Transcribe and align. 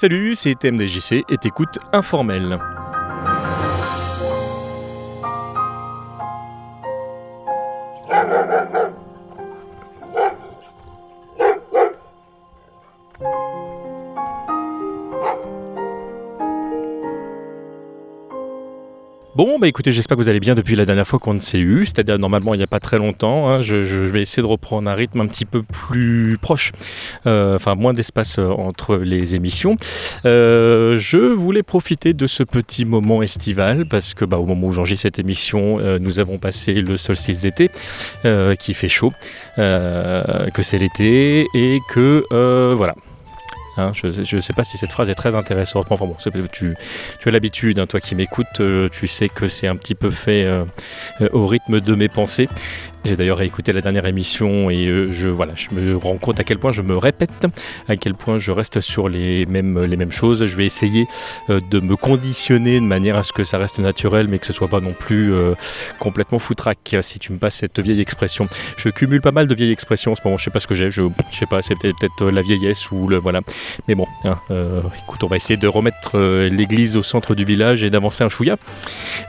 Salut, 0.00 0.36
c'est 0.36 0.54
TMDJC 0.54 1.24
et 1.28 1.38
t'écoutes 1.38 1.80
Informel. 1.92 2.56
Bah 19.60 19.66
écoutez, 19.66 19.90
j'espère 19.90 20.16
que 20.16 20.22
vous 20.22 20.28
allez 20.28 20.38
bien 20.38 20.54
depuis 20.54 20.76
la 20.76 20.84
dernière 20.84 21.06
fois 21.06 21.18
qu'on 21.18 21.34
ne 21.34 21.40
s'est 21.40 21.58
eu, 21.58 21.84
c'est-à-dire 21.84 22.16
normalement 22.16 22.54
il 22.54 22.58
n'y 22.58 22.62
a 22.62 22.68
pas 22.68 22.78
très 22.78 22.96
longtemps. 22.96 23.48
hein. 23.48 23.60
Je, 23.60 23.74
vais 23.74 24.22
essayer 24.22 24.40
de 24.40 24.46
reprendre 24.46 24.88
un 24.88 24.94
rythme 24.94 25.20
un 25.20 25.26
petit 25.26 25.44
peu 25.44 25.64
plus 25.64 26.38
proche, 26.40 26.70
euh, 27.26 27.56
enfin 27.56 27.74
moins 27.74 27.92
d'espace 27.92 28.38
euh, 28.38 28.50
entre 28.50 28.94
les 28.96 29.34
émissions. 29.34 29.74
Euh, 30.26 30.96
je 30.98 31.18
voulais 31.18 31.64
profiter 31.64 32.14
de 32.14 32.28
ce 32.28 32.44
petit 32.44 32.84
moment 32.84 33.20
estival 33.20 33.88
parce 33.88 34.14
que 34.14 34.24
bah, 34.24 34.38
au 34.38 34.46
moment 34.46 34.68
où 34.68 34.70
j'enregistre 34.70 35.02
cette 35.02 35.18
émission, 35.18 35.78
nous 35.98 36.20
avons 36.20 36.38
passé 36.38 36.74
le 36.74 36.96
solstice 36.96 37.40
d'été, 37.42 37.70
qui 38.60 38.74
fait 38.74 38.88
chaud, 38.88 39.12
que 39.56 40.62
c'est 40.62 40.78
l'été 40.78 41.48
et 41.54 41.80
que 41.90 42.24
voilà. 42.74 42.94
Hein, 43.78 43.92
je 43.94 44.36
ne 44.36 44.40
sais 44.40 44.52
pas 44.52 44.64
si 44.64 44.76
cette 44.76 44.90
phrase 44.90 45.08
est 45.08 45.14
très 45.14 45.36
intéressante. 45.36 45.86
Bon, 45.88 46.16
tu 46.50 46.74
as 47.26 47.30
l'habitude, 47.30 47.78
hein, 47.78 47.86
toi 47.86 48.00
qui 48.00 48.14
m'écoutes, 48.14 48.60
euh, 48.60 48.88
tu 48.88 49.06
sais 49.06 49.28
que 49.28 49.48
c'est 49.48 49.68
un 49.68 49.76
petit 49.76 49.94
peu 49.94 50.10
fait 50.10 50.44
euh, 50.44 50.64
euh, 51.20 51.28
au 51.32 51.46
rythme 51.46 51.80
de 51.80 51.94
mes 51.94 52.08
pensées. 52.08 52.48
J'ai 53.04 53.16
d'ailleurs 53.16 53.40
écouté 53.42 53.72
la 53.72 53.80
dernière 53.80 54.06
émission 54.06 54.70
et 54.70 54.86
euh, 54.86 55.12
je, 55.12 55.28
voilà, 55.28 55.54
je 55.56 55.68
me 55.72 55.96
rends 55.96 56.16
compte 56.18 56.40
à 56.40 56.44
quel 56.44 56.58
point 56.58 56.72
je 56.72 56.82
me 56.82 56.96
répète, 56.96 57.46
à 57.88 57.96
quel 57.96 58.14
point 58.14 58.38
je 58.38 58.50
reste 58.50 58.80
sur 58.80 59.08
les 59.08 59.46
mêmes, 59.46 59.84
les 59.84 59.96
mêmes 59.96 60.10
choses. 60.10 60.44
Je 60.44 60.56
vais 60.56 60.66
essayer 60.66 61.06
euh, 61.48 61.60
de 61.70 61.80
me 61.80 61.96
conditionner 61.96 62.80
de 62.80 62.84
manière 62.84 63.16
à 63.16 63.22
ce 63.22 63.32
que 63.32 63.44
ça 63.44 63.56
reste 63.56 63.78
naturel, 63.78 64.26
mais 64.28 64.38
que 64.38 64.46
ce 64.46 64.52
soit 64.52 64.68
pas 64.68 64.80
non 64.80 64.92
plus 64.92 65.32
euh, 65.32 65.54
complètement 66.00 66.38
foutraque, 66.38 66.96
si 67.02 67.18
tu 67.18 67.32
me 67.32 67.38
passes 67.38 67.56
cette 67.56 67.78
vieille 67.78 68.00
expression. 68.00 68.46
Je 68.76 68.88
cumule 68.88 69.20
pas 69.20 69.32
mal 69.32 69.46
de 69.46 69.54
vieilles 69.54 69.72
expressions 69.72 70.12
en 70.12 70.16
ce 70.16 70.22
moment, 70.24 70.36
je 70.36 70.44
sais 70.44 70.50
pas 70.50 70.60
ce 70.60 70.66
que 70.66 70.74
j'ai, 70.74 70.90
je, 70.90 71.02
je 71.30 71.38
sais 71.38 71.46
pas, 71.46 71.62
c'est 71.62 71.76
peut-être 71.78 72.30
la 72.30 72.42
vieillesse 72.42 72.90
ou 72.90 73.06
le. 73.06 73.16
Voilà. 73.16 73.40
Mais 73.86 73.94
bon, 73.94 74.06
hein, 74.24 74.38
écoute, 75.04 75.22
on 75.22 75.28
va 75.28 75.36
essayer 75.36 75.56
de 75.56 75.68
remettre 75.68 76.18
l'église 76.48 76.96
au 76.96 77.02
centre 77.02 77.34
du 77.34 77.44
village 77.44 77.84
et 77.84 77.90
d'avancer 77.90 78.24
un 78.24 78.28
chouïa. 78.28 78.56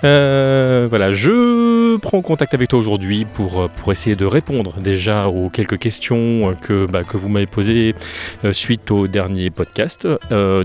Voilà, 0.01 1.13
je 1.13 1.97
prends 1.97 2.21
contact 2.21 2.53
avec 2.53 2.69
toi 2.69 2.79
aujourd'hui 2.79 3.25
pour, 3.25 3.58
euh, 3.59 3.67
pour 3.67 3.91
essayer 3.91 4.15
de 4.15 4.25
répondre 4.25 4.73
déjà 4.79 5.27
aux 5.27 5.49
quelques 5.49 5.77
questions 5.77 6.49
euh, 6.49 6.53
que, 6.53 6.85
bah, 6.85 7.03
que 7.03 7.17
vous 7.17 7.29
m'avez 7.29 7.47
posées 7.47 7.95
euh, 8.43 8.51
suite 8.51 8.91
au 8.91 9.07
dernier 9.07 9.49
podcast. 9.49 10.07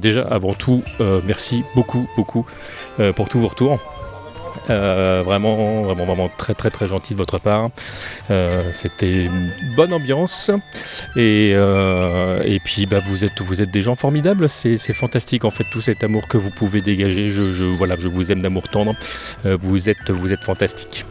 Déjà, 0.01 0.23
avant 0.23 0.55
tout, 0.55 0.83
merci 1.27 1.65
beaucoup, 1.75 2.09
beaucoup 2.17 2.47
pour 3.17 3.29
tous 3.29 3.39
vos 3.39 3.49
retours. 3.49 3.79
Vraiment, 4.69 5.83
vraiment, 5.83 6.05
vraiment 6.05 6.29
très, 6.29 6.55
très, 6.55 6.71
très 6.71 6.87
gentil 6.87 7.15
de 7.15 7.19
votre 7.19 7.39
part. 7.39 7.71
C'était 8.73 9.25
une 9.25 9.53
bonne 9.77 9.93
ambiance. 9.93 10.51
Et, 11.17 11.51
et 11.51 12.61
puis, 12.65 12.87
bah, 12.87 13.01
vous, 13.05 13.25
êtes, 13.25 13.71
des 13.71 13.83
gens 13.83 13.97
formidables. 13.97 14.49
C'est 14.49 14.93
fantastique, 14.93 15.45
en 15.45 15.51
fait, 15.51 15.65
tout 15.71 15.81
cet 15.81 16.05
amour 16.05 16.29
que 16.29 16.37
vous 16.37 16.51
pouvez 16.51 16.81
dégager. 16.81 17.31
Je, 17.31 17.53
je, 17.53 17.65
voilà, 17.65 17.97
je 17.99 18.09
vous 18.09 18.33
aime 18.33 18.43
d'amour 18.43 18.69
tendre. 18.69 18.95
Vous, 19.45 19.89
êtes, 19.89 20.11
vous 20.11 20.33
êtes 20.33 20.43
fantastique. 20.43 21.05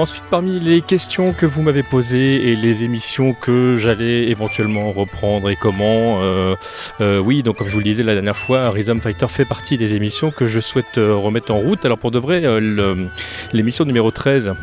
Ensuite, 0.00 0.24
parmi 0.30 0.58
les 0.58 0.80
questions 0.80 1.34
que 1.34 1.44
vous 1.44 1.60
m'avez 1.60 1.82
posées 1.82 2.48
et 2.48 2.56
les 2.56 2.84
émissions 2.84 3.34
que 3.34 3.76
j'allais 3.76 4.30
éventuellement 4.30 4.92
reprendre 4.92 5.50
et 5.50 5.56
comment, 5.56 6.22
euh, 6.22 6.54
euh, 7.02 7.18
oui, 7.18 7.42
donc 7.42 7.58
comme 7.58 7.66
je 7.66 7.72
vous 7.72 7.80
le 7.80 7.84
disais 7.84 8.02
la 8.02 8.14
dernière 8.14 8.38
fois, 8.38 8.70
Rhythm 8.70 9.00
Fighter 9.00 9.28
fait 9.28 9.44
partie 9.44 9.76
des 9.76 9.96
émissions 9.96 10.30
que 10.30 10.46
je 10.46 10.58
souhaite 10.58 10.96
euh, 10.96 11.14
remettre 11.14 11.52
en 11.52 11.58
route. 11.58 11.84
Alors 11.84 11.98
pour 11.98 12.10
de 12.12 12.18
vrai, 12.18 12.42
l'émission 13.52 13.84
numéro 13.84 14.10
13 14.10 14.54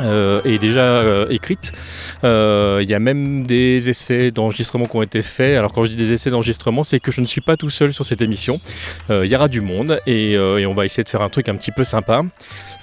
euh, 0.00 0.40
est 0.44 0.56
déjà 0.56 1.04
écrite. 1.28 1.72
Il 2.22 2.86
y 2.88 2.94
a 2.94 2.98
même 2.98 3.46
des 3.46 3.90
essais 3.90 4.30
d'enregistrement 4.30 4.86
qui 4.86 4.96
ont 4.96 5.02
été 5.02 5.20
faits. 5.20 5.58
Alors 5.58 5.70
quand 5.70 5.84
je 5.84 5.88
dis 5.88 5.96
des 5.96 6.14
essais 6.14 6.30
d'enregistrement, 6.30 6.82
c'est 6.82 6.98
que 6.98 7.12
je 7.12 7.20
ne 7.20 7.26
suis 7.26 7.42
pas 7.42 7.58
tout 7.58 7.68
seul 7.68 7.92
sur 7.92 8.06
cette 8.06 8.22
émission. 8.22 8.58
Il 9.10 9.26
y 9.26 9.36
aura 9.36 9.48
du 9.48 9.60
monde 9.60 10.00
et 10.06 10.38
on 10.38 10.72
va 10.72 10.86
essayer 10.86 11.04
de 11.04 11.10
faire 11.10 11.20
un 11.20 11.28
truc 11.28 11.50
un 11.50 11.56
petit 11.56 11.72
peu 11.72 11.84
sympa. 11.84 12.22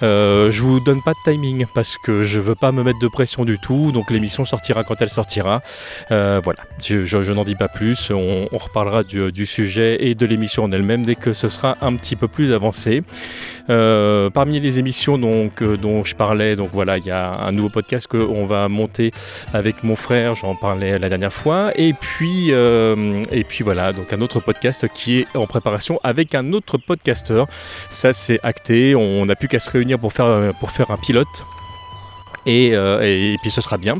Euh, 0.02 0.50
je 0.50 0.62
vous 0.62 0.80
donne 0.80 1.02
pas 1.02 1.12
de 1.12 1.30
timing 1.30 1.66
parce 1.74 1.96
que 1.98 2.22
je 2.22 2.40
veux 2.40 2.54
pas 2.54 2.72
me 2.72 2.82
mettre 2.82 2.98
de 2.98 3.08
pression 3.08 3.44
du 3.44 3.58
tout. 3.58 3.92
Donc 3.92 4.10
l'émission 4.10 4.44
sortira 4.44 4.84
quand 4.84 5.00
elle 5.00 5.10
sortira. 5.10 5.62
Euh, 6.10 6.40
voilà, 6.42 6.60
je, 6.82 7.32
n'en 7.32 7.44
dis 7.44 7.56
pas 7.56 7.68
plus. 7.68 8.10
On, 8.10 8.48
reparlera 8.52 9.04
du, 9.04 9.46
sujet 9.46 9.98
et 10.00 10.14
de 10.14 10.26
l'émission 10.26 10.64
en 10.64 10.72
elle-même 10.72 11.04
dès 11.04 11.14
que 11.14 11.32
ce 11.32 11.48
sera 11.48 11.76
un 11.80 11.94
petit 11.96 12.16
peu 12.16 12.28
plus 12.28 12.52
avancé. 12.52 13.02
Euh, 13.70 14.30
parmi 14.30 14.60
les 14.60 14.78
émissions 14.78 15.18
donc, 15.18 15.60
euh, 15.60 15.76
dont 15.76 16.02
je 16.02 16.16
parlais, 16.16 16.56
donc 16.56 16.70
voilà, 16.72 16.96
il 16.96 17.04
y 17.04 17.10
a 17.10 17.32
un 17.40 17.52
nouveau 17.52 17.68
podcast 17.68 18.06
qu'on 18.06 18.46
va 18.46 18.66
monter 18.68 19.12
avec 19.52 19.84
mon 19.84 19.94
frère, 19.94 20.34
j'en 20.34 20.54
parlais 20.54 20.98
la 20.98 21.10
dernière 21.10 21.34
fois, 21.34 21.70
et 21.76 21.92
puis, 21.92 22.50
et 22.50 23.44
puis 23.44 23.64
voilà, 23.64 23.92
donc 23.92 24.10
un 24.12 24.22
autre 24.22 24.40
podcast 24.40 24.88
qui 24.88 25.18
est 25.18 25.36
en 25.36 25.46
préparation 25.46 26.00
avec 26.02 26.34
un 26.34 26.52
autre 26.52 26.78
podcasteur. 26.78 27.46
Ça 27.90 28.14
c'est 28.14 28.40
acté, 28.42 28.94
on 28.94 29.26
n'a 29.26 29.36
plus 29.36 29.48
qu'à 29.48 29.60
se 29.60 29.70
réunir 29.70 29.87
pour 29.96 30.12
faire, 30.12 30.52
pour 30.60 30.70
faire 30.70 30.90
un 30.90 30.96
pilote. 30.96 31.46
Et, 32.48 32.70
euh, 32.72 33.02
et, 33.02 33.36
puis 33.42 33.50
ce 33.50 33.60
sera 33.60 33.76
bien. 33.76 33.98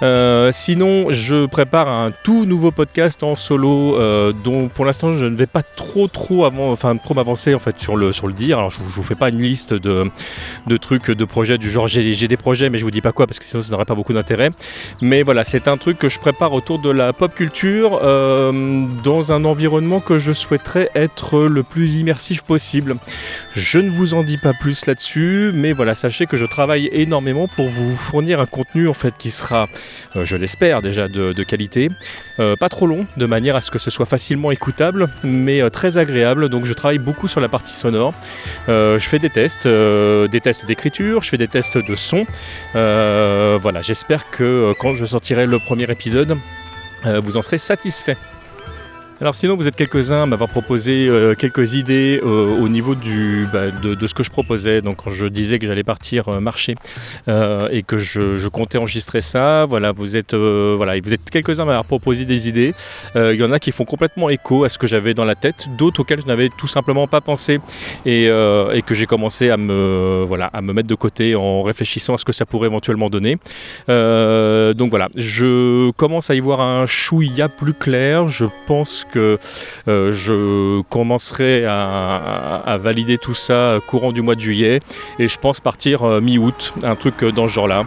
Euh, 0.00 0.50
sinon, 0.54 1.08
je 1.10 1.44
prépare 1.44 1.86
un 1.86 2.12
tout 2.22 2.46
nouveau 2.46 2.70
podcast 2.70 3.22
en 3.22 3.34
solo, 3.34 3.96
euh, 3.98 4.32
dont 4.32 4.68
pour 4.68 4.86
l'instant 4.86 5.12
je 5.12 5.26
ne 5.26 5.36
vais 5.36 5.46
pas 5.46 5.62
trop 5.62 6.08
trop 6.08 6.46
avant, 6.46 6.72
enfin 6.72 6.96
trop 6.96 7.12
m'avancer 7.12 7.54
en 7.54 7.58
fait 7.58 7.78
sur 7.78 7.96
le 7.96 8.10
sur 8.10 8.26
le 8.26 8.32
dire. 8.32 8.56
Alors 8.58 8.70
je, 8.70 8.78
je 8.78 8.94
vous 8.94 9.02
fais 9.02 9.14
pas 9.14 9.28
une 9.28 9.42
liste 9.42 9.74
de, 9.74 10.10
de 10.66 10.76
trucs, 10.78 11.10
de 11.10 11.24
projets 11.26 11.58
du 11.58 11.70
genre 11.70 11.86
j'ai 11.86 12.26
des 12.26 12.36
projets, 12.38 12.70
mais 12.70 12.78
je 12.78 12.84
vous 12.84 12.90
dis 12.90 13.02
pas 13.02 13.12
quoi 13.12 13.26
parce 13.26 13.38
que 13.38 13.44
sinon 13.44 13.62
ça 13.62 13.70
n'aurait 13.70 13.84
pas 13.84 13.94
beaucoup 13.94 14.14
d'intérêt. 14.14 14.48
Mais 15.02 15.22
voilà, 15.22 15.44
c'est 15.44 15.68
un 15.68 15.76
truc 15.76 15.98
que 15.98 16.08
je 16.08 16.18
prépare 16.18 16.54
autour 16.54 16.78
de 16.78 16.88
la 16.88 17.12
pop 17.12 17.34
culture 17.34 18.00
dans 18.00 19.32
un 19.32 19.44
environnement 19.44 20.00
que 20.00 20.18
je 20.18 20.32
souhaiterais 20.32 20.88
être 20.94 21.40
le 21.40 21.62
plus 21.62 21.96
immersif 21.96 22.42
possible. 22.42 22.96
Je 23.54 23.78
ne 23.78 23.90
vous 23.90 24.14
en 24.14 24.24
dis 24.24 24.38
pas 24.38 24.54
plus 24.54 24.86
là-dessus, 24.86 25.50
mais 25.52 25.74
voilà, 25.74 25.94
sachez 25.94 26.24
que 26.24 26.38
je 26.38 26.46
travaille 26.46 26.88
énormément 26.90 27.46
pour 27.46 27.68
vous 27.68 27.73
fournir 27.96 28.40
un 28.40 28.46
contenu 28.46 28.88
en 28.88 28.94
fait 28.94 29.14
qui 29.18 29.30
sera, 29.30 29.68
euh, 30.16 30.24
je 30.24 30.36
l'espère 30.36 30.82
déjà, 30.82 31.08
de, 31.08 31.42
qualité, 31.42 31.88
Euh, 32.40 32.56
pas 32.56 32.68
trop 32.68 32.88
long, 32.88 33.06
de 33.16 33.26
manière 33.26 33.54
à 33.54 33.60
ce 33.60 33.70
que 33.70 33.78
ce 33.78 33.90
soit 33.92 34.06
facilement 34.06 34.50
écoutable, 34.50 35.08
mais 35.22 35.62
euh, 35.62 35.70
très 35.70 35.98
agréable. 35.98 36.48
Donc 36.48 36.64
je 36.64 36.72
travaille 36.72 36.98
beaucoup 36.98 37.28
sur 37.28 37.40
la 37.40 37.48
partie 37.48 37.76
sonore. 37.76 38.12
Je 38.66 39.06
fais 39.08 39.20
des 39.20 39.30
tests, 39.30 39.68
des 39.68 40.40
tests 40.40 40.66
d'écriture, 40.66 41.22
je 41.22 41.28
fais 41.28 41.38
des 41.38 41.48
tests 41.48 41.78
de 41.78 41.94
son. 41.94 42.26
Voilà, 42.72 43.82
j'espère 43.82 44.30
que 44.30 44.74
quand 44.80 44.94
je 44.94 45.06
sortirai 45.06 45.46
le 45.46 45.58
premier 45.60 45.88
épisode, 45.90 46.36
vous 47.04 47.36
en 47.36 47.42
serez 47.42 47.58
satisfait. 47.58 48.16
Alors 49.20 49.36
sinon, 49.36 49.54
vous 49.56 49.68
êtes 49.68 49.76
quelques-uns 49.76 50.24
à 50.24 50.26
m'avoir 50.26 50.50
proposé 50.50 51.06
euh, 51.08 51.34
quelques 51.34 51.74
idées 51.74 52.20
euh, 52.24 52.58
au 52.60 52.68
niveau 52.68 52.96
du, 52.96 53.46
bah, 53.52 53.70
de, 53.70 53.94
de 53.94 54.06
ce 54.08 54.12
que 54.12 54.24
je 54.24 54.30
proposais. 54.30 54.80
Donc 54.80 55.04
quand 55.04 55.10
je 55.10 55.26
disais 55.26 55.60
que 55.60 55.66
j'allais 55.66 55.84
partir 55.84 56.28
euh, 56.28 56.40
marcher 56.40 56.74
et 57.70 57.82
que 57.84 57.96
je, 57.96 58.36
je 58.36 58.48
comptais 58.48 58.76
enregistrer 58.76 59.20
ça, 59.20 59.66
voilà, 59.66 59.92
vous 59.92 60.16
êtes, 60.16 60.34
voilà, 60.34 60.96
êtes 60.96 61.30
quelques-uns 61.30 61.62
à 61.62 61.66
m'avoir 61.66 61.84
proposé 61.84 62.24
des 62.24 62.48
idées. 62.48 62.72
Il 63.14 63.36
y 63.36 63.44
en 63.44 63.52
a 63.52 63.58
qui 63.58 63.72
font 63.72 63.84
complètement 63.84 64.28
écho 64.30 64.64
à 64.64 64.68
ce 64.68 64.78
que 64.78 64.86
j'avais 64.86 65.14
dans 65.14 65.24
la 65.24 65.34
tête, 65.34 65.66
d'autres 65.78 66.00
auxquels 66.00 66.20
je 66.20 66.26
n'avais 66.26 66.48
tout 66.48 66.66
simplement 66.66 67.06
pas 67.06 67.20
pensé 67.20 67.60
et, 68.04 68.24
et 68.24 68.82
que 68.82 68.94
j'ai 68.94 69.06
commencé 69.06 69.50
à 69.50 69.56
me, 69.56 70.24
voilà, 70.26 70.46
à 70.46 70.60
me 70.60 70.72
mettre 70.72 70.88
de 70.88 70.94
côté 70.94 71.34
en 71.34 71.62
réfléchissant 71.62 72.14
à 72.14 72.18
ce 72.18 72.24
que 72.24 72.32
ça 72.32 72.46
pourrait 72.46 72.68
éventuellement 72.68 73.10
donner. 73.10 73.38
Donc 73.88 74.90
voilà, 74.90 75.08
je 75.14 75.90
commence 75.92 76.30
à 76.30 76.34
y 76.34 76.40
voir 76.40 76.60
un 76.60 76.86
chouïa 76.86 77.48
plus 77.48 77.74
clair. 77.74 78.28
Je 78.28 78.46
pense 78.66 79.06
euh, 79.16 80.12
je 80.12 80.82
commencerai 80.82 81.64
à, 81.66 81.84
à- 81.84 82.72
à 82.72 82.76
valider 82.78 83.18
tout 83.18 83.34
ça 83.34 83.78
courant 83.86 84.12
du 84.12 84.22
mois 84.22 84.34
de 84.34 84.40
juillet 84.40 84.80
et 85.18 85.28
je 85.28 85.38
pense 85.38 85.60
partir 85.60 86.02
euh, 86.04 86.20
mi-août, 86.20 86.74
un 86.82 86.96
truc 86.96 87.22
euh, 87.22 87.32
dans 87.32 87.48
ce 87.48 87.52
genre-là. 87.54 87.84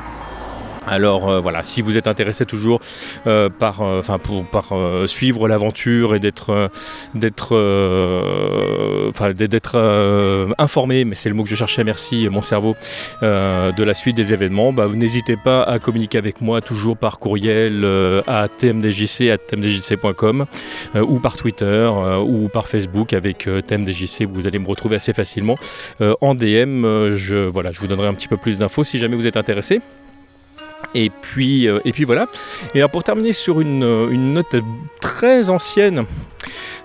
Alors 0.87 1.29
euh, 1.29 1.39
voilà, 1.41 1.63
si 1.63 1.81
vous 1.81 1.97
êtes 1.97 2.07
intéressé 2.07 2.45
toujours 2.45 2.79
euh, 3.27 3.49
par, 3.49 3.81
euh, 3.81 4.01
pour 4.51 4.79
suivre 5.05 5.47
l'aventure 5.47 6.15
et 6.15 6.19
d'être, 6.19 6.69
informé, 10.57 11.05
mais 11.05 11.15
c'est 11.15 11.29
le 11.29 11.35
mot 11.35 11.43
que 11.43 11.49
je 11.49 11.55
cherchais. 11.55 11.83
Merci 11.83 12.29
mon 12.29 12.41
cerveau 12.41 12.75
de 13.21 13.83
la 13.83 13.93
suite 13.93 14.15
des 14.15 14.33
événements. 14.33 14.71
Bah, 14.71 14.87
n'hésitez 14.87 15.35
pas 15.35 15.63
à 15.63 15.79
communiquer 15.79 16.17
avec 16.17 16.41
moi 16.41 16.61
toujours 16.61 16.97
par 16.97 17.19
courriel 17.19 17.85
à 18.27 18.47
tmdjc 18.47 19.29
à 19.29 19.37
tmdjc.com 19.37 20.45
ou 20.95 21.19
par 21.19 21.35
Twitter 21.35 21.89
ou 22.25 22.47
par 22.47 22.67
Facebook 22.67 23.13
avec 23.13 23.49
tmdjc. 23.67 24.25
Vous 24.25 24.47
allez 24.47 24.59
me 24.59 24.67
retrouver 24.67 24.95
assez 24.95 25.13
facilement 25.13 25.55
en 25.99 26.35
DM. 26.35 27.15
je 27.15 27.49
vous 27.49 27.87
donnerai 27.87 28.07
un 28.07 28.13
petit 28.13 28.27
peu 28.27 28.37
plus 28.37 28.57
d'infos 28.57 28.83
si 28.83 28.99
jamais 28.99 29.15
vous 29.15 29.27
êtes 29.27 29.37
intéressé. 29.37 29.81
Et 30.97 31.11
puis, 31.11 31.67
euh, 31.67 31.79
et 31.85 31.91
puis 31.91 32.05
voilà. 32.05 32.27
Et 32.73 32.79
alors 32.79 32.89
pour 32.89 33.03
terminer 33.03 33.31
sur 33.31 33.61
une, 33.61 33.83
euh, 33.83 34.09
une 34.09 34.33
note 34.33 34.55
très 34.99 35.51
ancienne, 35.51 36.05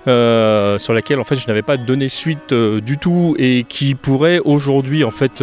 sur 0.04 0.92
laquelle 0.92 1.20
en 1.20 1.24
fait 1.24 1.36
je 1.36 1.46
n'avais 1.46 1.62
pas 1.62 1.76
donné 1.76 2.08
suite 2.08 2.52
du 2.52 2.98
tout 2.98 3.34
et 3.38 3.64
qui 3.68 3.94
pourrait 3.94 4.40
aujourd'hui 4.44 5.04
en 5.04 5.10
fait 5.10 5.42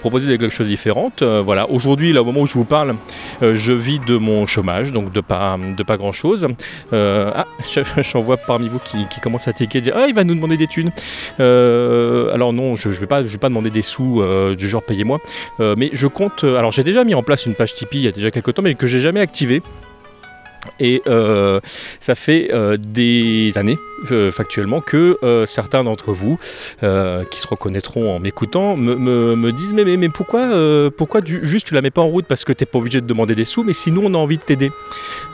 proposer 0.00 0.38
quelque 0.38 0.54
chose 0.54 0.66
de 0.66 0.72
différent. 0.72 1.12
voilà, 1.20 1.68
aujourd'hui, 1.70 2.12
là 2.12 2.22
au 2.22 2.24
moment 2.24 2.40
où 2.40 2.46
je 2.46 2.54
vous 2.54 2.64
parle, 2.64 2.96
je 3.40 3.72
vis 3.72 3.98
de 4.00 4.16
mon 4.16 4.46
chômage, 4.46 4.92
donc 4.92 5.12
de 5.12 5.20
pas, 5.20 5.56
de 5.58 5.82
pas 5.82 5.96
grand 5.96 6.12
chose. 6.12 6.46
ah, 6.92 7.46
j'en 8.12 8.20
vois 8.20 8.36
parmi 8.36 8.68
vous 8.68 8.78
qui, 8.78 8.98
qui 9.08 9.20
commencent 9.20 9.48
à 9.48 9.52
tiquer, 9.52 9.80
dire 9.80 9.94
ah 9.96 10.06
il 10.08 10.14
va 10.14 10.24
nous 10.24 10.34
demander 10.34 10.56
des 10.56 10.66
thunes. 10.66 10.90
alors 11.38 12.52
non, 12.52 12.76
je, 12.76 12.90
je 12.90 13.00
vais 13.00 13.06
pas, 13.06 13.22
je 13.22 13.28
vais 13.28 13.38
pas 13.38 13.48
demander 13.48 13.70
des 13.70 13.82
sous 13.82 14.22
du 14.56 14.68
genre 14.68 14.82
payez-moi, 14.82 15.18
mais 15.58 15.90
je 15.92 16.06
compte. 16.06 16.44
alors 16.44 16.72
j'ai 16.72 16.84
déjà 16.84 17.04
mis 17.04 17.14
en 17.14 17.22
place 17.22 17.46
une 17.46 17.54
page 17.54 17.74
Tipeee 17.74 17.98
il 17.98 18.04
y 18.04 18.08
a 18.08 18.12
déjà 18.12 18.30
quelques 18.30 18.54
temps, 18.54 18.62
mais 18.62 18.74
que 18.74 18.86
j'ai 18.86 19.00
jamais 19.00 19.20
activé. 19.20 19.62
Et 20.80 21.02
euh, 21.06 21.60
ça 22.00 22.14
fait 22.14 22.50
euh, 22.52 22.76
des 22.76 23.52
années, 23.56 23.78
euh, 24.10 24.30
factuellement, 24.32 24.80
que 24.80 25.18
certains 25.46 25.84
d'entre 25.84 26.12
vous, 26.12 26.38
qui 26.80 27.40
se 27.40 27.46
reconnaîtront 27.48 28.14
en 28.14 28.18
m'écoutant, 28.18 28.76
me, 28.76 29.50
disent 29.52 29.72
mais, 29.72 30.08
pourquoi, 30.08 30.90
pourquoi 30.96 31.20
juste 31.24 31.66
tu 31.66 31.74
la 31.74 31.82
mets 31.82 31.90
pas 31.90 32.02
en 32.02 32.08
route 32.08 32.26
Parce 32.26 32.44
que 32.44 32.52
tu 32.52 32.62
n'es 32.62 32.66
pas 32.66 32.78
obligé 32.78 33.00
de 33.00 33.06
demander 33.06 33.34
des 33.34 33.44
sous, 33.44 33.64
mais 33.64 33.72
sinon 33.72 34.02
on 34.04 34.14
a 34.14 34.18
envie 34.18 34.38
de 34.38 34.42
t'aider. 34.42 34.70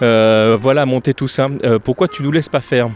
voilà, 0.01 0.87
monter 0.87 1.15
tout 1.15 1.29
ça. 1.29 1.49
pourquoi 1.85 2.09
tu 2.09 2.23
nous 2.23 2.33
laisses 2.33 2.49
pas 2.49 2.61
faire? 2.61 2.91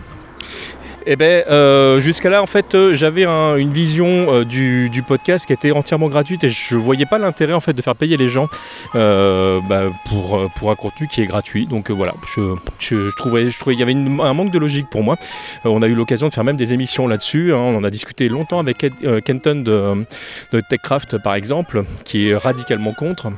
Eh 1.07 1.17
bien, 1.17 1.43
euh, 1.49 2.01
jusqu'à 2.01 2.29
là, 2.29 2.43
en 2.43 2.47
fait, 2.47 2.75
euh, 2.75 2.93
j'avais 2.95 3.25
une 3.25 3.73
vision 3.73 4.07
euh, 4.07 4.45
du, 4.45 5.03
podcast 5.07 5.47
qui 5.47 5.53
était 5.53 5.71
entièrement 5.71 6.09
gratuite 6.09 6.45
et 6.45 6.51
je 6.51 6.75
voyais 6.77 7.07
pas 7.07 7.19
l'intérêt 7.19 7.55
en 7.55 7.61
fait 7.61 7.73
de 7.73 7.81
faire 7.81 7.97
payer 7.97 8.17
les 8.17 8.29
gens 8.29 8.49
bah, 8.95 9.85
pour, 10.09 10.51
pour 10.57 10.71
un 10.71 10.75
contenu 10.75 11.09
qui 11.09 11.23
est 11.23 11.27
gratuit. 11.27 11.67
Donc 11.67 11.91
voilà, 11.91 12.13
je, 12.81 13.17
trouvais, 13.17 13.49
qu'il 13.49 13.79
y 13.79 13.83
avait 13.83 13.95
un 13.95 14.35
manque 14.35 14.51
de 14.51 14.59
logique 14.59 14.91
pour 14.91 15.03
moi. 15.03 15.17
on 15.65 15.83
a 15.83 15.87
eu 15.89 15.95
l'occasion 15.95 16.29
de 16.29 16.35
faire 16.35 16.45
même 16.45 16.57
des 16.57 16.75
émissions 16.75 17.09
là-dessus. 17.09 17.55
Hein. 17.55 17.59
on 17.59 17.77
en 17.77 17.85
a 17.85 17.91
discuté 17.91 18.29
longtemps 18.29 18.59
avec 18.59 18.85
Kenton 19.25 19.63
de 19.63 20.61
TechCraft, 20.69 21.23
par 21.23 21.35
exemple, 21.35 21.85
qui 22.05 22.29
est 22.29 22.37
radicalement 22.37 22.93
contre 22.93 23.29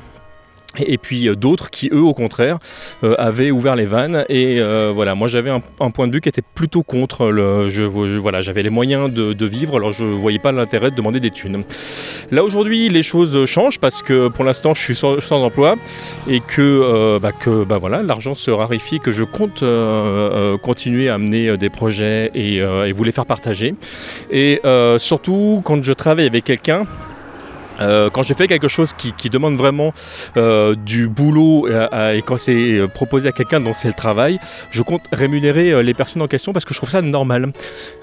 et 0.78 0.98
puis 0.98 1.28
euh, 1.28 1.34
d'autres 1.34 1.70
qui 1.70 1.88
eux 1.92 2.02
au 2.02 2.14
contraire 2.14 2.58
euh, 3.02 3.14
avaient 3.18 3.50
ouvert 3.50 3.76
les 3.76 3.86
vannes. 3.86 4.24
Et 4.28 4.60
euh, 4.60 4.92
voilà 4.94 5.14
moi 5.14 5.28
j'avais 5.28 5.50
un, 5.50 5.90
point 5.90 6.06
de 6.06 6.12
vue 6.12 6.20
qui 6.20 6.28
était 6.28 6.42
plutôt 6.42 6.82
contre 6.82 7.26
le 7.26 7.68
je, 7.68 7.82
voilà 7.82 8.40
j'avais 8.42 8.62
les 8.62 8.70
moyens 8.70 9.10
de, 9.10 9.46
vivre. 9.46 9.76
Alors 9.76 9.92
je 9.92 10.04
voyais 10.04 10.38
pas 10.38 10.52
l'intérêt 10.52 10.90
de 10.90 10.96
demander 10.96 11.20
des 11.20 11.30
thunes. 11.30 11.64
Là 12.30 12.44
aujourd'hui 12.44 12.88
les 12.88 13.02
choses 13.02 13.46
changent 13.46 13.80
parce 13.80 14.02
que 14.02 14.28
pour 14.28 14.44
l'instant 14.44 14.74
je 14.74 14.80
suis 14.80 14.94
sans, 14.94 15.18
emploi 15.30 15.74
et 16.28 16.40
que 16.40 17.18
bah, 17.18 17.32
que 17.32 17.64
bah 17.64 17.78
voilà 17.78 18.02
l'argent 18.02 18.34
se 18.34 18.50
raréfie 18.50 19.00
que 19.00 19.10
je 19.10 19.24
compte 19.24 19.64
continuer 20.62 21.08
à 21.08 21.14
amener 21.14 21.56
des 21.56 21.70
projets 21.70 22.30
et, 22.34 22.56
et 22.58 22.92
vous 22.92 23.04
les 23.04 23.12
faire 23.12 23.26
partager. 23.26 23.74
Et 24.30 24.60
surtout 24.98 25.62
quand 25.64 25.82
je 25.82 25.92
travaille 25.92 26.26
avec 26.26 26.44
quelqu'un 26.44 26.86
euh, 27.80 28.10
quand 28.10 28.22
j'ai 28.22 28.34
fait 28.34 28.48
quelque 28.48 28.68
chose 28.68 28.92
qui, 28.92 29.30
demande 29.30 29.56
vraiment 29.56 29.94
euh, 30.36 30.74
du 30.74 31.08
boulot 31.08 31.68
euh, 31.68 32.14
et 32.14 32.22
quand 32.22 32.36
c'est 32.36 32.80
proposé 32.92 33.28
à 33.28 33.32
quelqu'un 33.32 33.60
dont 33.60 33.74
c'est 33.74 33.86
le 33.86 33.94
travail, 33.94 34.40
je 34.72 34.82
compte 34.82 35.02
rémunérer 35.12 35.82
les 35.84 35.94
personnes 35.94 36.22
en 36.22 36.26
question 36.26 36.52
parce 36.52 36.64
que 36.64 36.74
je 36.74 36.78
trouve 36.78 36.90
ça 36.90 37.00
normal. 37.00 37.52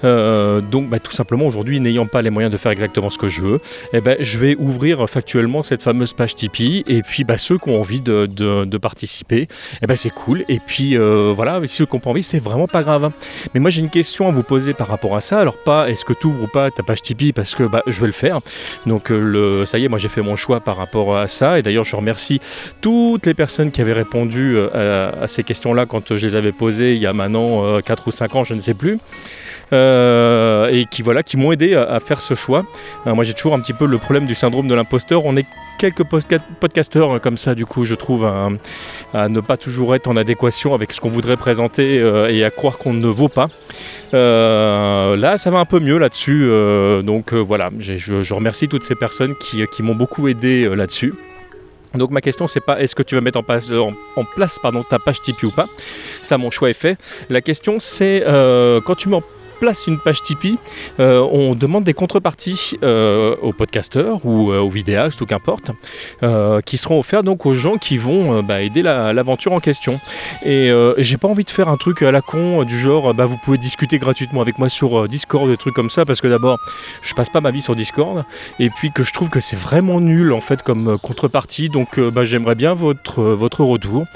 donc 0.02 0.88
bah, 0.88 0.98
tout 0.98 1.12
simplement 1.12 1.46
aujourd'hui, 1.46 1.80
n'ayant 1.80 2.06
pas 2.06 2.22
les 2.22 2.30
moyens 2.30 2.50
de 2.50 2.56
faire 2.56 2.72
exactement 2.72 3.10
ce 3.10 3.18
que 3.18 3.28
je 3.28 3.42
veux, 3.42 3.60
eh 3.92 4.00
ben, 4.00 4.16
je 4.20 4.38
vais 4.38 4.56
ouvrir 4.56 5.08
factuellement 5.08 5.62
cette 5.62 5.82
fameuse 5.82 6.14
page 6.14 6.34
Tipeee 6.34 6.84
et 6.86 7.02
puis 7.02 7.24
bah, 7.24 7.36
ceux 7.36 7.58
qui 7.58 7.68
ont 7.68 7.80
envie 7.80 8.00
de, 8.00 8.78
participer, 8.78 9.48
eh 9.82 9.86
ben, 9.86 9.96
c'est 9.96 10.10
cool. 10.10 10.44
Et 10.48 10.60
puis 10.64 10.96
voilà, 10.96 11.60
ceux 11.66 11.84
qui 11.84 11.94
n'ont 11.94 12.00
pas 12.00 12.10
envie, 12.10 12.22
c'est 12.22 12.42
vraiment 12.42 12.68
pas 12.68 12.82
grave. 12.82 13.10
Mais 13.52 13.60
moi 13.60 13.70
j'ai 13.70 13.80
une 13.80 13.90
question 13.90 14.28
à 14.28 14.30
vous 14.30 14.42
poser 14.42 14.72
par 14.72 14.88
rapport 14.88 15.14
à 15.14 15.20
ça. 15.20 15.40
Alors 15.40 15.58
pas 15.58 15.90
est-ce 15.90 16.04
que 16.06 16.14
tu 16.14 16.26
ouvres 16.28 16.44
ou 16.44 16.46
pas 16.46 16.70
ta 16.70 16.82
page 16.82 17.02
Tipeee 17.02 17.32
parce 17.32 17.54
que 17.54 17.64
bah, 17.64 17.82
je 17.86 18.00
vais 18.00 18.06
le 18.06 18.12
faire. 18.12 18.40
Donc 18.86 19.10
le 19.10 19.66
ça 19.68 19.78
y 19.78 19.84
est, 19.84 19.88
moi 19.88 19.98
j'ai 19.98 20.08
fait 20.08 20.22
mon 20.22 20.34
choix 20.34 20.60
par 20.60 20.76
rapport 20.76 21.16
à 21.16 21.28
ça. 21.28 21.58
Et 21.58 21.62
d'ailleurs, 21.62 21.84
je 21.84 21.94
remercie 21.94 22.40
toutes 22.80 23.26
les 23.26 23.34
personnes 23.34 23.70
qui 23.70 23.80
avaient 23.80 23.92
répondu 23.92 24.56
euh, 24.56 25.10
à, 25.22 25.26
ces 25.26 25.44
questions-là 25.44 25.86
quand 25.86 26.16
je 26.16 26.26
les 26.26 26.34
avais 26.34 26.52
posées 26.52 26.94
il 26.94 27.00
y 27.00 27.06
a 27.06 27.12
maintenant 27.12 27.80
4 27.80 28.02
euh, 28.02 28.08
ou 28.08 28.10
5 28.10 28.36
ans, 28.36 28.44
je 28.44 28.54
ne 28.54 28.60
sais 28.60 28.74
plus. 28.74 28.98
Euh, 29.70 30.70
et 30.72 30.86
qui 30.86 31.02
voilà 31.02 31.22
qui 31.22 31.36
m'ont 31.36 31.52
aidé 31.52 31.74
à, 31.74 32.00
faire 32.00 32.22
ce 32.22 32.32
choix. 32.32 32.64
moi 33.04 33.22
j'ai 33.22 33.34
toujours 33.34 33.52
un 33.52 33.60
petit 33.60 33.74
peu 33.74 33.84
le 33.84 33.98
problème 33.98 34.24
du 34.24 34.34
syndrome 34.34 34.66
de 34.66 34.74
l'imposteur. 34.74 35.26
On 35.26 35.36
est 35.36 35.46
quelques 35.78 36.04
podcasteurs 36.04 37.20
comme 37.20 37.36
ça 37.36 37.54
du 37.54 37.66
coup 37.66 37.84
je 37.84 37.94
trouve 37.94 38.24
à, 38.24 39.28
ne 39.28 39.40
pas 39.40 39.58
toujours 39.58 39.94
être 39.94 40.08
en 40.08 40.16
adéquation 40.16 40.74
avec 40.74 40.92
ce 40.94 41.00
qu'on 41.00 41.10
voudrait 41.10 41.36
présenter 41.36 41.96
et 42.30 42.44
à 42.44 42.50
croire 42.50 42.78
qu'on 42.78 42.94
ne 42.94 43.08
vaut 43.08 43.28
pas. 43.28 43.48
Là, 44.12 45.36
ça 45.36 45.50
va 45.50 45.58
un 45.58 45.66
peu 45.66 45.80
mieux 45.80 45.98
là-dessus. 45.98 46.50
Donc 47.04 47.34
voilà, 47.34 47.68
je, 47.78 48.32
remercie 48.32 48.68
toutes 48.68 48.84
ces 48.84 48.94
personnes 48.94 49.34
qui, 49.36 49.47
m'ont 49.80 49.94
beaucoup 49.94 50.28
aidé 50.28 50.68
là-dessus. 50.74 51.14
Donc 51.94 52.10
ma 52.10 52.20
question 52.20 52.46
c'est 52.46 52.60
pas 52.60 52.80
est-ce 52.80 52.94
que 52.94 53.02
tu 53.02 53.14
vas 53.14 53.20
mettre 53.20 53.38
en 53.38 53.42
place, 53.42 53.70
place 54.34 54.58
pardon, 54.60 54.82
ta 54.82 54.98
page 54.98 55.22
Tipeee 55.22 55.46
ou 55.46 55.50
pas? 55.50 55.68
Ça 56.22 56.36
mon 56.36 56.50
choix 56.50 56.68
est 56.70 56.74
fait. 56.74 56.98
La 57.30 57.40
question 57.40 57.80
c'est 57.80 58.22
quand 58.84 58.94
tu 58.94 59.08
mets 59.08 59.16
place 59.58 59.86
une 59.86 59.98
page 59.98 60.22
Tipeee, 60.22 60.58
euh, 61.00 61.20
on 61.20 61.54
demande 61.54 61.84
des 61.84 61.94
contreparties 61.94 62.76
euh, 62.82 63.36
aux 63.42 63.52
podcasteurs 63.52 64.24
ou 64.24 64.52
euh, 64.52 64.60
aux 64.60 64.70
vidéastes 64.70 65.20
ou 65.20 65.26
qu'importe, 65.26 65.70
qui 66.64 66.78
seront 66.78 66.98
offerts 66.98 67.22
donc 67.22 67.46
aux 67.46 67.54
gens 67.54 67.76
qui 67.76 67.98
vont 67.98 68.42
bah, 68.42 68.62
aider 68.62 68.82
l'aventure 68.82 69.52
en 69.52 69.60
question. 69.60 70.00
Et 70.44 70.70
j'ai 70.98 71.16
pas 71.16 71.28
envie 71.28 71.44
de 71.44 71.50
faire 71.50 71.68
un 71.68 71.76
truc 71.76 72.02
à 72.02 72.12
la 72.12 72.20
con 72.20 72.64
du 72.64 72.78
genre 72.78 73.14
bah, 73.14 73.26
vous 73.26 73.36
pouvez 73.36 73.58
discuter 73.58 73.98
gratuitement 73.98 74.40
avec 74.40 74.58
moi 74.58 74.68
sur 74.68 75.08
Discord, 75.08 75.48
des 75.48 75.56
trucs 75.56 75.74
comme 75.74 75.90
ça, 75.90 76.04
parce 76.04 76.20
que 76.20 76.28
d'abord 76.28 76.58
je 77.02 77.14
passe 77.14 77.28
pas 77.28 77.40
ma 77.40 77.50
vie 77.50 77.62
sur 77.62 77.74
Discord, 77.74 78.24
et 78.58 78.70
puis 78.70 78.90
que 78.92 79.02
je 79.02 79.12
trouve 79.12 79.30
que 79.30 79.40
c'est 79.40 79.58
vraiment 79.58 80.00
nul 80.00 80.32
en 80.32 80.40
fait 80.40 80.62
comme 80.62 80.98
contrepartie, 80.98 81.68
donc 81.68 81.98
bah, 81.98 82.24
j'aimerais 82.24 82.54
bien 82.54 82.74
votre, 82.74 83.22
votre 83.22 83.64
retour, 83.64 84.06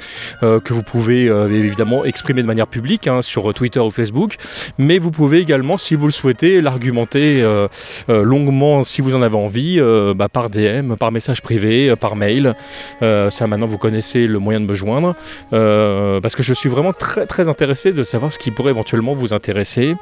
que 0.40 0.72
vous 0.72 0.82
pouvez 0.82 1.24
évidemment 1.24 2.04
exprimer 2.04 2.42
de 2.42 2.46
manière 2.46 2.68
publique 2.68 3.06
hein, 3.06 3.22
sur 3.22 3.52
Twitter 3.54 3.80
ou 3.80 3.90
Facebook, 3.90 4.36
mais 4.78 4.98
vous 4.98 5.10
pouvez 5.10 5.31
également, 5.40 5.79
si 5.79 5.94
vous 5.94 6.06
le 6.06 6.12
souhaitez, 6.12 6.61
l'argumenter 6.61 7.43
euh, 7.43 7.69
euh, 8.08 8.23
longuement 8.23 8.82
si 8.82 9.00
vous 9.00 9.14
en 9.14 9.23
avez 9.23 9.37
envie, 9.37 9.76
euh, 9.79 10.14
bah, 10.14 10.29
par 10.29 10.50
DM, 10.50 10.94
par 10.94 11.12
message 11.12 11.43
privé, 11.43 11.94
par 11.96 12.17
mail. 12.17 12.55
ça 13.00 13.46
maintenant 13.46 13.67
vous 13.67 13.79
connaissez 13.79 14.26
le 14.26 14.38
moyen 14.38 14.61
de 14.61 14.67
me 14.67 14.75
joindre. 14.75 15.14
parce 15.50 16.34
que 16.34 16.43
je 16.43 16.52
suis 16.52 16.69
vraiment 16.69 16.93
très 16.93 17.26
très 17.26 17.49
intéressé 17.49 17.93
de 17.93 18.02
savoir 18.02 18.32
ce 18.32 18.38
qui 18.38 18.50
pourrait 18.50 18.70
éventuellement 18.70 19.14
vous 19.14 19.34
intéresser 19.34 19.94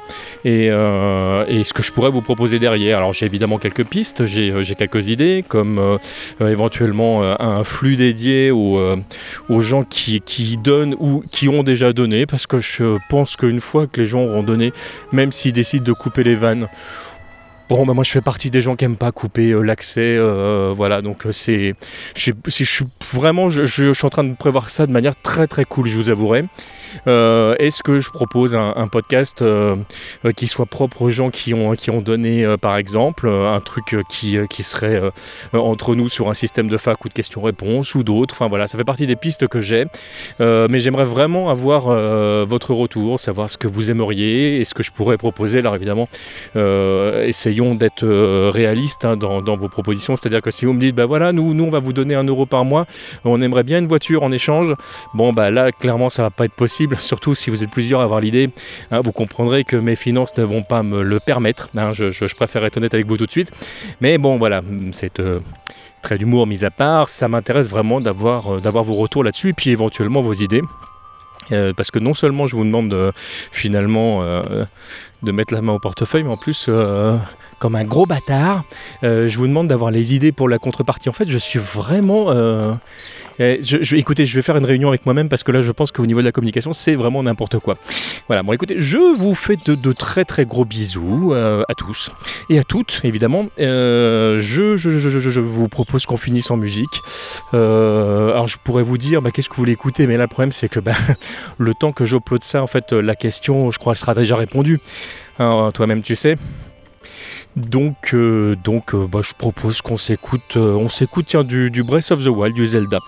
et, 0.45 0.69
ce 0.69 1.73
que 1.73 1.83
je 1.83 1.91
pourrais 1.91 2.09
vous 2.09 2.21
proposer 2.21 2.59
derrière. 2.59 2.97
Alors 2.97 3.13
j'ai 3.13 3.25
évidemment 3.25 3.57
quelques 3.57 3.85
pistes, 3.85 4.25
j'ai 4.25 4.75
quelques 4.77 5.09
idées, 5.09 5.43
comme 5.47 5.97
éventuellement 6.39 7.23
un 7.39 7.63
flux 7.63 7.95
dédié 7.95 8.51
aux, 8.51 9.61
gens 9.61 9.83
qui, 9.83 10.21
qui 10.21 10.57
donnent 10.57 10.95
ou 10.99 11.23
qui 11.31 11.47
ont 11.49 11.63
déjà 11.63 11.93
donné, 11.93 12.25
parce 12.25 12.47
que 12.47 12.59
je 12.61 12.97
pense 13.09 13.35
qu'une 13.35 13.61
fois 13.61 13.87
que 13.87 14.01
les 14.01 14.07
gens 14.07 14.21
auront 14.21 14.43
donné, 14.43 14.73
même 15.11 15.20
s'ils 15.29 15.53
décident 15.53 15.83
de 15.83 15.93
couper 15.93 16.23
les 16.23 16.35
vannes. 16.35 16.67
Bon, 17.71 17.85
bah 17.85 17.93
moi 17.93 18.03
je 18.03 18.11
fais 18.11 18.19
partie 18.19 18.49
des 18.49 18.59
gens 18.59 18.75
qui 18.75 18.83
n'aiment 18.83 18.97
pas 18.97 19.13
couper 19.13 19.51
euh, 19.51 19.61
l'accès, 19.61 20.17
euh, 20.17 20.73
voilà, 20.75 21.01
donc 21.01 21.25
euh, 21.25 21.31
c'est, 21.31 21.73
je, 22.17 22.33
suis 22.49 22.85
vraiment, 23.13 23.49
je, 23.49 23.63
suis 23.63 24.05
en 24.05 24.09
train 24.09 24.25
de 24.25 24.35
prévoir 24.35 24.69
ça 24.69 24.85
de 24.85 24.91
manière 24.91 25.15
très 25.15 25.47
très 25.47 25.63
cool, 25.63 25.87
je 25.87 25.95
vous 25.95 26.09
avouerai. 26.09 26.43
Euh, 27.07 27.55
est-ce 27.59 27.83
que 27.83 27.99
je 27.99 28.09
propose 28.09 28.55
un, 28.55 28.87
podcast 28.87 29.41
euh, 29.41 29.75
euh, 30.25 30.31
qui 30.31 30.47
soit 30.47 30.65
propre 30.65 31.03
aux 31.03 31.09
gens 31.09 31.29
qui 31.29 31.53
ont, 31.53 31.73
qui 31.73 31.89
ont 31.89 32.01
donné, 32.01 32.45
par 32.59 32.77
exemple, 32.77 33.29
un 33.29 33.59
truc 33.61 33.95
qui, 34.09 34.37
qui 34.49 34.63
serait 34.63 35.01
entre 35.53 35.95
nous 35.95 36.09
sur 36.09 36.29
un 36.29 36.33
système 36.33 36.67
de 36.67 36.77
fac 36.77 37.03
ou 37.05 37.07
de 37.07 37.13
questions-réponses 37.13 37.95
ou 37.95 38.03
d'autres? 38.03 38.35
Enfin 38.35 38.47
voilà, 38.49 38.67
ça 38.67 38.77
fait 38.77 38.83
partie 38.83 39.07
des 39.07 39.15
pistes 39.15 39.47
que 39.47 39.61
j'ai. 39.61 39.85
mais 40.39 40.79
j'aimerais 40.79 41.05
vraiment 41.05 41.49
avoir 41.49 41.85
votre 42.45 42.73
retour, 42.73 43.19
savoir 43.19 43.49
ce 43.49 43.57
que 43.57 43.67
vous 43.67 43.91
aimeriez 43.91 44.59
et 44.59 44.65
ce 44.65 44.73
que 44.73 44.83
je 44.83 44.91
pourrais 44.91 45.17
proposer. 45.17 45.59
Alors 45.59 45.75
évidemment, 45.75 46.09
essayons 46.55 47.60
d'être 47.75 48.05
réalistes 48.49 49.05
hein, 49.05 49.17
dans, 49.17 49.57
vos 49.57 49.69
propositions. 49.69 50.15
C'est-à-dire 50.15 50.41
que 50.41 50.51
si 50.51 50.65
vous 50.65 50.73
me 50.73 50.79
dites, 50.79 50.95
bah 50.95 51.05
voilà, 51.05 51.31
nous, 51.31 51.63
on 51.63 51.69
va 51.69 51.79
vous 51.79 51.93
donner 51.93 52.15
un 52.15 52.23
euro 52.23 52.45
par 52.45 52.65
mois, 52.65 52.85
on 53.25 53.41
aimerait 53.41 53.63
bien 53.63 53.79
une 53.79 53.87
voiture 53.87 54.23
en 54.23 54.31
échange. 54.31 54.73
Bon 55.13 55.33
bah 55.33 55.51
là, 55.51 55.71
clairement, 55.71 56.09
ça 56.09 56.23
va 56.23 56.29
pas 56.29 56.45
être 56.45 56.53
possible 56.53 56.95
surtout 56.99 57.35
si 57.35 57.49
vous 57.49 57.63
êtes 57.63 57.71
plusieurs 57.71 58.01
à 58.01 58.03
avoir 58.03 58.19
l'idée. 58.19 58.49
Hein, 58.91 59.01
vous 59.01 59.11
comprendrez 59.11 59.63
que 59.63 59.75
mes 59.75 59.95
finances 59.95 60.37
ne 60.37 60.43
vont 60.43 60.63
pas 60.63 60.83
me 60.83 61.01
le 61.01 61.19
permettre. 61.19 61.69
Hein, 61.77 61.91
je, 61.93 62.35
préfère 62.35 62.63
être 62.65 62.77
honnête 62.77 62.93
avec 62.93 63.05
vous 63.07 63.17
tout 63.17 63.25
de 63.25 63.31
suite. 63.31 63.51
Mais 63.99 64.17
bon, 64.17 64.37
voilà, 64.37 64.61
c'est 64.91 65.19
euh, 65.19 65.39
très 66.01 66.17
d'humour 66.17 66.47
mis 66.47 66.65
à 66.65 66.71
part, 66.71 67.09
ça 67.09 67.27
m'intéresse 67.27 67.69
vraiment 67.69 68.01
d'avoir 68.01 68.55
euh, 68.55 68.81
vos 68.81 68.95
retours 68.95 69.23
là-dessus 69.23 69.49
et 69.49 69.53
puis 69.53 69.69
éventuellement 69.69 70.21
vos 70.21 70.33
idées. 70.33 70.61
Euh, 71.51 71.73
parce 71.73 71.91
que 71.91 71.99
non 71.99 72.13
seulement 72.13 72.47
je 72.47 72.55
vous 72.55 72.63
demande 72.63 73.13
finalement 73.51 74.23
de 75.23 75.31
mettre 75.31 75.53
la 75.53 75.61
main 75.61 75.73
au 75.73 75.79
portefeuille, 75.79 76.23
mais 76.23 76.31
en 76.31 76.37
plus, 76.37 76.69
comme 77.59 77.75
un 77.75 77.83
gros 77.83 78.05
bâtard, 78.05 78.63
je 79.01 79.35
vous 79.37 79.47
demande 79.47 79.67
d'avoir 79.67 79.91
les 79.91 80.13
idées 80.13 80.31
pour 80.31 80.49
la 80.49 80.57
contrepartie. 80.57 81.09
En 81.09 81.13
fait, 81.13 81.29
je 81.29 81.37
suis 81.37 81.59
vraiment 81.59 82.31
Eh, 83.39 83.59
je, 83.63 83.77
je, 83.81 83.95
écoutez, 83.95 84.25
je 84.25 84.35
vais 84.35 84.41
faire 84.41 84.57
une 84.57 84.65
réunion 84.65 84.89
avec 84.89 85.05
moi-même 85.05 85.29
parce 85.29 85.43
que 85.43 85.51
là, 85.51 85.61
je 85.61 85.71
pense 85.71 85.91
qu'au 85.91 86.05
niveau 86.05 86.19
de 86.19 86.25
la 86.25 86.31
communication, 86.31 86.73
c'est 86.73 86.95
vraiment 86.95 87.23
n'importe 87.23 87.59
quoi. 87.59 87.77
Voilà, 88.27 88.43
bon, 88.43 88.53
écoutez, 88.53 88.75
je 88.77 88.97
vous 88.97 89.35
fais 89.35 89.57
de, 89.57 89.91
très 89.93 90.25
très 90.25 90.45
gros 90.45 90.65
bisous 90.65 91.33
euh, 91.33 91.63
à 91.67 91.75
tous 91.75 92.11
et 92.49 92.59
à 92.59 92.63
toutes, 92.63 93.01
évidemment. 93.03 93.47
Euh, 93.59 94.39
je, 94.39 95.39
vous 95.39 95.67
propose 95.67 96.05
qu'on 96.05 96.17
finisse 96.17 96.51
en 96.51 96.57
musique. 96.57 97.01
Euh, 97.53 98.31
alors, 98.31 98.47
je 98.47 98.57
pourrais 98.63 98.83
vous 98.83 98.97
dire, 98.97 99.21
bah, 99.21 99.31
qu'est-ce 99.31 99.49
que 99.49 99.55
vous 99.55 99.61
voulez 99.61 99.73
écouter, 99.73 100.07
mais 100.07 100.17
là, 100.17 100.23
le 100.23 100.29
problème, 100.29 100.51
c'est 100.51 100.69
que 100.69 100.79
bah, 100.79 100.93
le 101.57 101.73
temps 101.73 101.91
que 101.91 102.05
j'upload 102.05 102.43
ça, 102.43 102.61
en 102.61 102.67
fait, 102.67 102.91
la 102.91 103.15
question, 103.15 103.71
je 103.71 103.79
crois, 103.79 103.93
elle 103.93 103.99
sera 103.99 104.15
déjà 104.15 104.35
répondue. 104.35 104.79
Toi-même, 105.37 106.03
tu 106.03 106.15
sais. 106.15 106.37
Donc, 107.57 108.13
euh, 108.13 108.55
donc 108.63 108.93
euh, 108.93 109.07
bah, 109.07 109.19
je 109.23 109.33
propose 109.33 109.81
qu'on 109.81 109.97
s'écoute, 109.97 110.55
euh, 110.55 110.87
du, 111.43 111.83
Breath 111.83 112.11
of 112.11 112.23
the 112.23 112.27
Wild, 112.27 112.55
du 112.55 112.65
Zelda, 112.65 112.99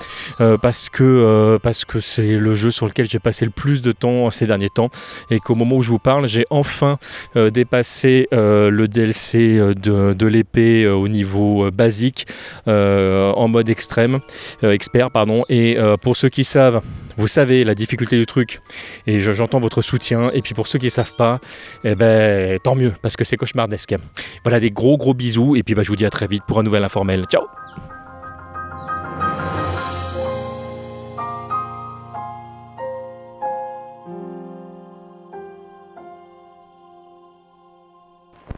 parce 0.62 0.90
que 0.90 1.58
parce 1.62 1.86
que 1.86 2.00
c'est 2.00 2.36
le 2.38 2.56
jeu 2.56 2.72
sur 2.72 2.88
lequel 2.88 3.10
j'ai 3.10 3.20
passé 3.20 3.46
le 3.46 3.52
plus 3.52 3.82
de 3.82 3.92
temps 3.92 4.30
ces 4.30 4.46
derniers 4.46 4.70
temps, 4.70 4.90
et 5.30 5.40
qu'au 5.40 5.56
moment 5.56 5.78
où 5.78 5.82
je 5.82 5.90
vous 5.90 6.00
parle, 6.00 6.28
j'ai 6.28 6.46
enfin 6.50 6.98
dépassé 7.36 8.28
le 8.32 8.88
DLC 8.88 9.60
de, 9.76 10.14
de 10.14 10.28
l'épée 10.28 10.88
au 10.88 11.08
niveau 11.08 11.70
basique, 11.72 12.28
en 12.68 13.48
mode 13.48 13.70
extrême, 13.70 14.20
expert 14.62 15.12
pardon. 15.12 15.44
Et 15.50 15.78
pour 16.02 16.18
ceux 16.18 16.30
qui 16.30 16.44
savent, 16.44 16.82
vous 17.18 17.28
savez 17.28 17.64
la 17.64 17.76
difficulté 17.76 18.18
du 18.18 18.26
truc, 18.26 18.62
et 19.08 19.20
j'entends 19.20 19.60
votre 19.60 19.82
soutien. 19.82 20.32
Et 20.34 20.42
puis 20.42 20.54
pour 20.54 20.68
ceux 20.68 20.80
qui 20.80 20.86
ne 20.86 20.92
savent 20.92 21.16
pas, 21.16 21.40
eh 21.84 21.96
ben 21.96 22.60
tant 22.60 22.76
mieux, 22.76 22.94
parce 23.02 23.16
que 23.16 23.24
c'est 23.24 23.38
cauchemardesque. 23.38 23.96
Voilà, 24.44 24.60
des 24.60 24.72
gros 24.72 24.98
gros 24.98 25.14
bisous. 25.14 25.56
Et 25.56 25.64
puis 25.64 25.76
bah, 25.76 25.84
je 25.84 25.90
vous 25.90 25.96
dis 25.96 26.06
à 26.06 26.10
très 26.10 26.28
vite 26.28 26.44
pour 26.48 26.60
un 26.60 26.64
nouvel 26.64 26.84
informel. 26.84 27.26
Ciao 27.26 27.44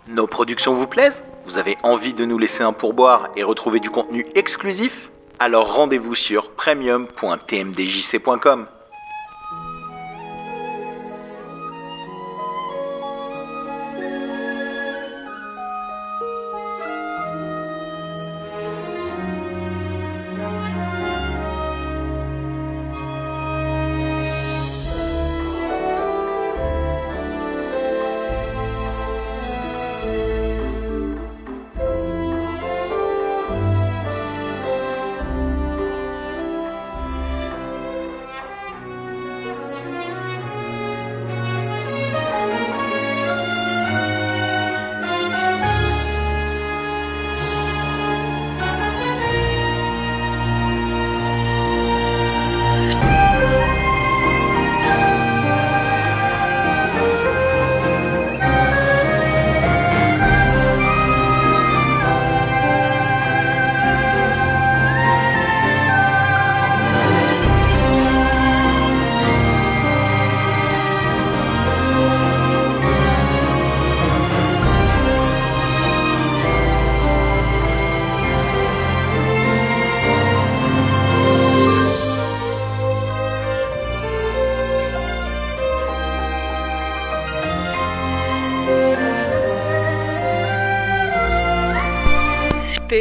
Nos 0.08 0.28
productions 0.28 0.74
vous 0.74 0.88
plaisent? 0.88 1.24
Vous 1.46 1.58
avez 1.58 1.78
envie 1.84 2.14
de 2.14 2.26
nous 2.26 2.38
laisser 2.38 2.64
un 2.64 2.74
pourboire 2.74 3.30
et 3.36 3.44
retrouver 3.44 3.80
du 3.80 3.90
contenu 3.90 4.26
exclusif? 4.34 5.12
Alors 5.40 5.74
rendez-vous 5.74 6.16
sur 6.16 6.52
premium.tmdjc.com. 6.52 8.68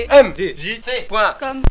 MDJC.com 0.03 1.63